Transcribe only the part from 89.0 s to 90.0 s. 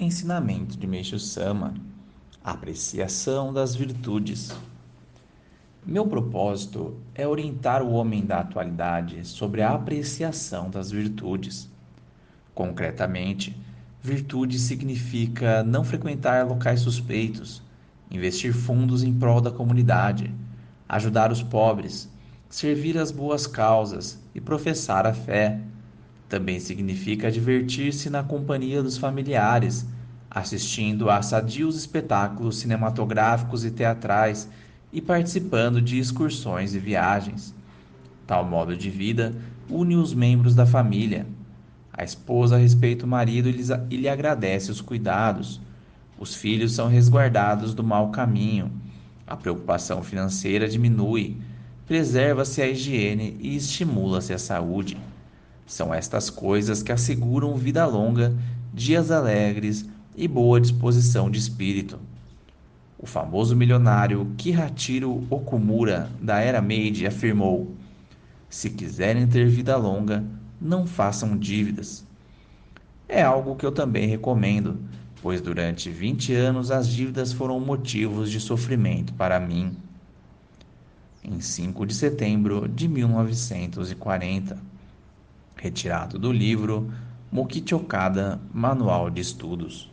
de Estudos.